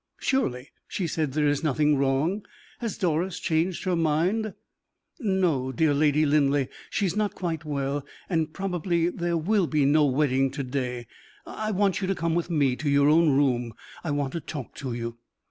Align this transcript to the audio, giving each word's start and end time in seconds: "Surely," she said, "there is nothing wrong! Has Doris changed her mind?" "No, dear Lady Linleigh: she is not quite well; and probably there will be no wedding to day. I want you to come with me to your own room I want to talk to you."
"Surely," 0.17 0.71
she 0.87 1.05
said, 1.05 1.33
"there 1.33 1.45
is 1.47 1.63
nothing 1.63 1.95
wrong! 1.95 2.43
Has 2.79 2.97
Doris 2.97 3.39
changed 3.39 3.83
her 3.83 3.95
mind?" 3.95 4.55
"No, 5.19 5.71
dear 5.71 5.93
Lady 5.93 6.25
Linleigh: 6.25 6.69
she 6.89 7.05
is 7.05 7.15
not 7.15 7.35
quite 7.35 7.65
well; 7.65 8.03
and 8.27 8.51
probably 8.51 9.09
there 9.09 9.37
will 9.37 9.67
be 9.67 9.85
no 9.85 10.05
wedding 10.07 10.49
to 10.49 10.63
day. 10.63 11.05
I 11.45 11.69
want 11.69 12.01
you 12.01 12.07
to 12.07 12.15
come 12.15 12.33
with 12.33 12.49
me 12.49 12.75
to 12.77 12.89
your 12.89 13.09
own 13.09 13.29
room 13.37 13.75
I 14.03 14.09
want 14.09 14.33
to 14.33 14.39
talk 14.39 14.73
to 14.77 14.91
you." 14.91 15.19